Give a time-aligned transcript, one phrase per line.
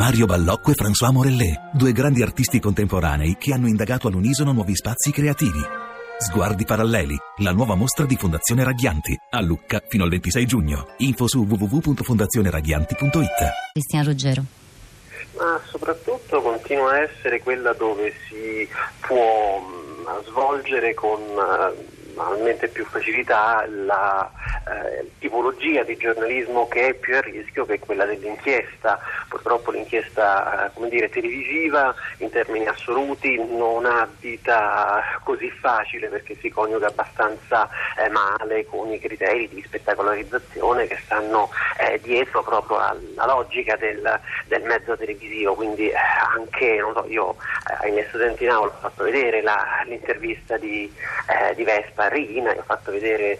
[0.00, 5.10] Mario Ballocco e François Morellet, due grandi artisti contemporanei che hanno indagato all'unisono nuovi spazi
[5.10, 5.60] creativi.
[6.16, 10.94] Sguardi paralleli, la nuova mostra di Fondazione Raghianti, a Lucca fino al 26 giugno.
[10.96, 13.72] Info su www.fondazioneraghianti.it.
[13.72, 14.42] Cristian Ruggero.
[15.36, 18.66] Ma soprattutto continua a essere quella dove si
[19.00, 24.30] può mh, svolgere con uh, normalmente più facilità la
[24.68, 28.98] eh, tipologia di giornalismo che è più a rischio che quella dell'inchiesta.
[29.28, 36.36] Purtroppo l'inchiesta eh, come dire, televisiva in termini assoluti non ha vita così facile perché
[36.40, 42.78] si coniuga abbastanza eh, male con i criteri di spettacolarizzazione che stanno eh, dietro proprio
[42.78, 45.54] alla logica del, del mezzo televisivo.
[45.54, 45.96] Quindi eh,
[46.34, 47.36] anche, so, io
[47.70, 50.92] eh, ai miei studenti in aula ho fatto vedere la, l'intervista di,
[51.54, 53.38] di Vespa Righina, ho fatto vedere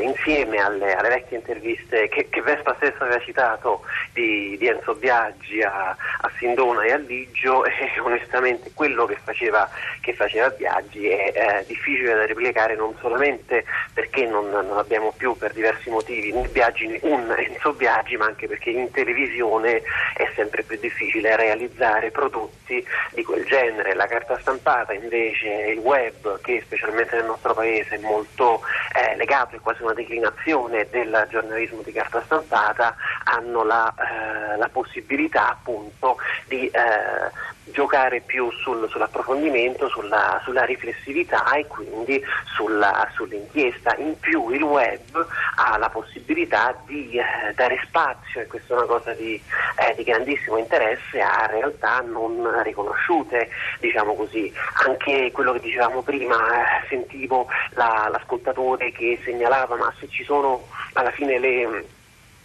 [0.00, 5.62] insieme alle, alle, vecchie interviste che, che, Vespa stesso aveva citato di, di Enzo Biaggi
[5.62, 9.68] a, a, Sindona e a Ligio e onestamente quello che faceva,
[10.00, 15.36] che faceva Biaggi è eh, difficile da replicare non solamente perché non, non, abbiamo più
[15.36, 19.82] per diversi motivi Biaggi un Enzo Biaggi ma anche perché in televisione
[20.14, 23.94] è sempre più difficile realizzare prodotti di quel genere.
[23.94, 28.60] La carta stampata invece, il web che specialmente nel nostro paese è molto
[28.94, 30.47] eh, legato, è quasi una declinazione
[30.90, 37.30] del giornalismo di carta stampata hanno la, eh, la possibilità appunto di eh,
[37.70, 42.22] giocare più sul, sull'approfondimento, sulla, sulla, riflessività e quindi
[42.54, 43.96] sulla, sull'inchiesta.
[43.96, 48.86] In più il web ha la possibilità di eh, dare spazio, e questa è una
[48.86, 49.40] cosa di,
[49.76, 53.48] eh, di, grandissimo interesse, a realtà non riconosciute,
[53.80, 54.52] diciamo così.
[54.86, 60.66] Anche quello che dicevamo prima, eh, sentivo la, l'ascoltatore che segnalava ma se ci sono
[60.94, 61.96] alla fine le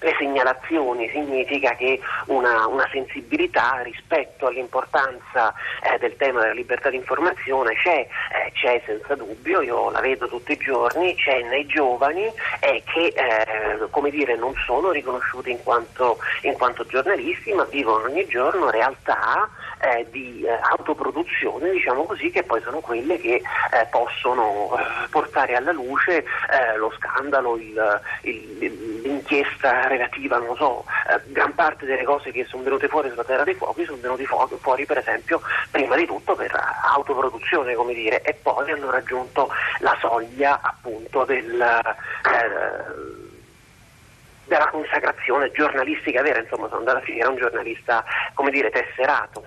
[0.03, 6.97] le segnalazioni, significa che una, una sensibilità rispetto all'importanza eh, del tema della libertà di
[6.97, 12.25] informazione c'è, eh, c'è senza dubbio, io la vedo tutti i giorni, c'è nei giovani
[12.59, 13.13] eh, che
[13.89, 19.49] come dire, non sono riconosciuti in quanto, in quanto giornalisti, ma vivono ogni giorno realtà
[19.83, 25.55] eh, di eh, autoproduzione, diciamo così, che poi sono quelle che eh, possono eh, portare
[25.55, 26.25] alla luce
[26.77, 32.63] lo scandalo, il, il, l'inchiesta relativa, non so, eh, gran parte delle cose che sono
[32.63, 35.41] venute fuori sulla terra dei fuochi sono venute fuori per esempio
[35.71, 36.51] prima di tutto per
[36.93, 39.49] autoproduzione, come dire, e poi hanno raggiunto
[39.79, 41.81] la soglia appunto del
[44.45, 49.43] della consacrazione giornalistica vera, insomma sono andata a finire un giornalista, come dire, tesserato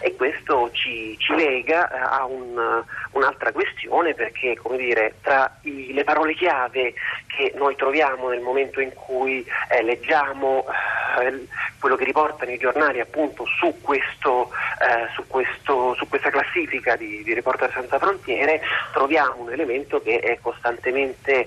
[0.00, 2.82] e questo ci, ci lega eh, a un,
[3.12, 6.94] un'altra questione perché, come dire, tra i, le parole chiave
[7.26, 10.64] che noi troviamo nel momento in cui eh, leggiamo
[11.20, 11.46] eh,
[11.78, 14.50] quello che riportano i giornali appunto su, questo,
[14.80, 18.60] eh, su, questo, su questa classifica di, di Reporter Senza Frontiere,
[18.92, 21.46] troviamo un elemento che è costantemente eh,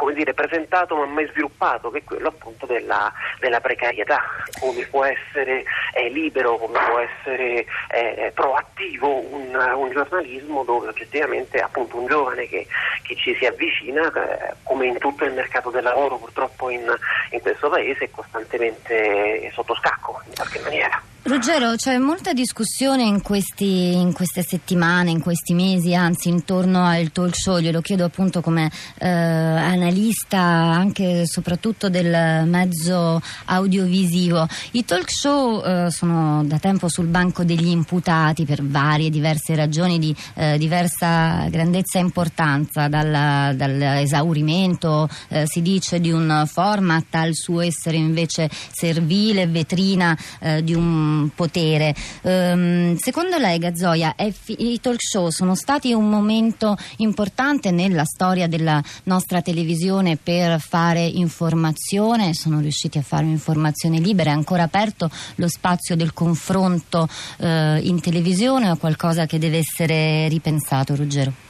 [0.00, 4.22] come dire, presentato ma mai sviluppato, che è quello appunto della, della precarietà,
[4.58, 5.62] come può essere
[5.92, 12.48] eh, libero, come può essere eh, proattivo un, un, giornalismo dove oggettivamente appunto un giovane
[12.48, 12.66] che,
[13.02, 16.90] che ci si avvicina, eh, come in tutto il mercato del lavoro purtroppo in,
[17.32, 21.09] in questo paese, è costantemente sotto scacco in qualche maniera.
[21.30, 27.12] Ruggero, c'è molta discussione in, questi, in, queste settimane, in questi mesi, anzi intorno al
[27.12, 28.68] talk show, glielo chiedo appunto come
[28.98, 34.44] eh, analista anche e soprattutto del mezzo audiovisivo.
[34.72, 40.00] I talk show eh, sono da tempo sul banco degli imputati per varie diverse ragioni
[40.00, 47.34] di eh, diversa grandezza e importanza, dal, dall'esaurimento eh, si dice di un format al
[47.34, 51.94] suo essere invece servile, vetrina eh, di un potere.
[52.22, 58.46] Um, secondo lei, Gazzoia, fi- i talk show sono stati un momento importante nella storia
[58.46, 62.34] della nostra televisione per fare informazione?
[62.34, 64.30] Sono riusciti a fare un'informazione libera?
[64.30, 67.08] È ancora aperto lo spazio del confronto
[67.38, 71.49] uh, in televisione o qualcosa che deve essere ripensato, Ruggero?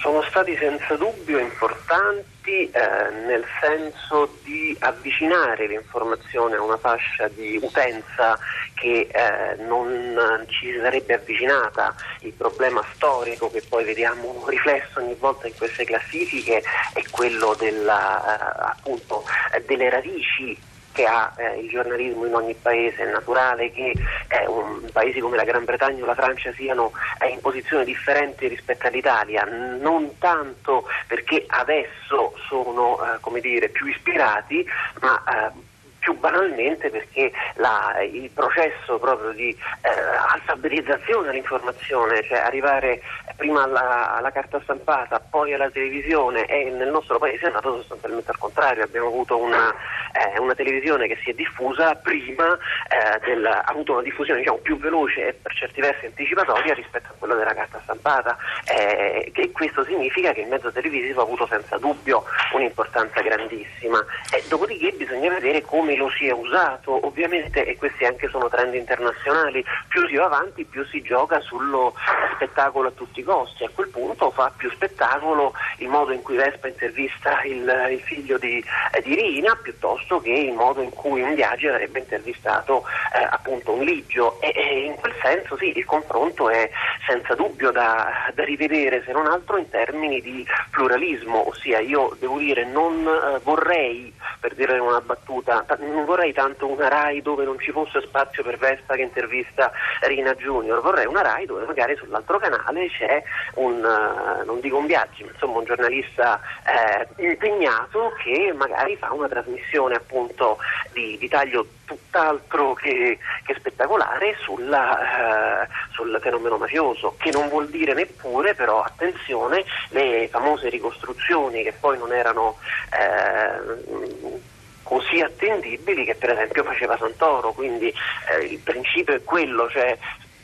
[0.00, 7.58] Sono stati senza dubbio importanti eh, nel senso di avvicinare l'informazione a una fascia di
[7.60, 8.38] utenza
[8.72, 10.18] che eh, non
[10.48, 11.94] ci sarebbe avvicinata.
[12.20, 16.62] Il problema storico che poi vediamo riflesso ogni volta in queste classifiche
[16.94, 19.24] è quello della, eh, appunto,
[19.66, 20.56] delle radici
[20.92, 23.92] che ha eh, il giornalismo in ogni paese, è naturale che
[24.28, 28.48] eh, un, paesi come la Gran Bretagna o la Francia siano eh, in posizione differente
[28.48, 34.66] rispetto all'Italia, non tanto perché adesso sono eh, dire, più ispirati,
[35.00, 35.68] ma eh,
[36.00, 39.88] più banalmente perché la, il processo proprio di eh,
[40.32, 43.00] alfabetizzazione dell'informazione, cioè arrivare
[43.36, 48.30] prima alla, alla, carta stampata, poi alla televisione e nel nostro paese è andato sostanzialmente
[48.30, 49.72] al contrario, abbiamo avuto una,
[50.12, 52.58] eh, una televisione che si è diffusa prima,
[52.88, 57.08] eh, del, ha avuto una diffusione diciamo, più veloce e per certi versi anticipatoria rispetto
[57.10, 61.46] a quella della carta stampata eh, e questo significa che il mezzo televisivo ha avuto
[61.46, 64.04] senza dubbio un'importanza grandissima.
[64.48, 69.64] dopodiché bisogna vedere come lo si è usato, ovviamente, e questi anche sono trend internazionali,
[69.88, 71.94] più si va avanti più si gioca sullo
[72.34, 76.36] spettacolo a tutti i costi, a quel punto fa più spettacolo il modo in cui
[76.36, 81.22] Vespa intervista il, il figlio di, eh, di, Rina piuttosto che il modo in cui
[81.22, 84.40] un viaggio avrebbe intervistato eh, appunto un Ligio.
[84.40, 86.70] E, e, in quel senso sì, il confronto è
[87.06, 92.38] senza dubbio da, da, rivedere se non altro in termini di pluralismo, ossia io devo
[92.38, 97.58] dire non eh, vorrei, per dire una battuta, non vorrei tanto una RAI dove non
[97.58, 99.72] ci fosse spazio per Vespa che intervista
[100.02, 103.22] Rina Junior, vorrei una RAI dove magari sull'altro canale c'è
[103.54, 109.12] un, uh, non dico un viaggio, ma insomma un giornalista eh, impegnato che magari fa
[109.12, 110.58] una trasmissione appunto
[110.92, 117.68] di, di taglio tutt'altro che, che spettacolare sulla, uh, sul fenomeno mafioso, che non vuol
[117.68, 122.58] dire neppure però, attenzione, le famose ricostruzioni che poi non erano
[122.92, 124.38] eh,
[124.84, 129.98] così attendibili che per esempio faceva Santoro, quindi eh, il principio è quello, cioè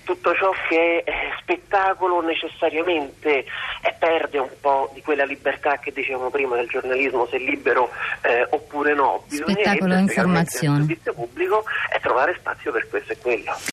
[0.07, 6.31] tutto ciò che è spettacolo necessariamente eh, perde un po' di quella libertà che dicevamo
[6.31, 7.91] prima del giornalismo, se libero
[8.23, 9.25] eh, oppure no.
[9.27, 10.79] Spettacolo e informazione.
[10.79, 13.57] Nel servizio pubblico è trovare spazio per questo e quello.